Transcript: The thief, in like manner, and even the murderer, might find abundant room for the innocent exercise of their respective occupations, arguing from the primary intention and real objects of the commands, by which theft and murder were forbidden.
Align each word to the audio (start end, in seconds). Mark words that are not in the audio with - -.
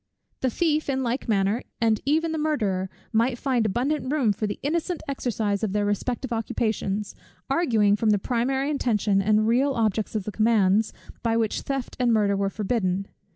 The 0.39 0.49
thief, 0.49 0.89
in 0.89 1.03
like 1.03 1.29
manner, 1.29 1.61
and 1.79 2.01
even 2.07 2.31
the 2.31 2.39
murderer, 2.39 2.89
might 3.13 3.37
find 3.37 3.67
abundant 3.67 4.11
room 4.11 4.33
for 4.33 4.47
the 4.47 4.57
innocent 4.63 5.03
exercise 5.07 5.63
of 5.63 5.73
their 5.73 5.85
respective 5.85 6.33
occupations, 6.33 7.13
arguing 7.51 7.95
from 7.95 8.09
the 8.09 8.17
primary 8.17 8.71
intention 8.71 9.21
and 9.21 9.47
real 9.47 9.73
objects 9.75 10.15
of 10.15 10.23
the 10.23 10.31
commands, 10.31 10.91
by 11.21 11.37
which 11.37 11.61
theft 11.61 11.97
and 11.99 12.11
murder 12.11 12.35
were 12.35 12.49
forbidden. 12.49 13.09